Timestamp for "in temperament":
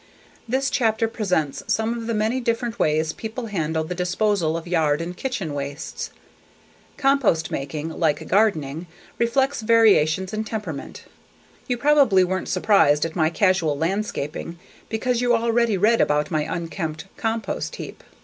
10.33-11.03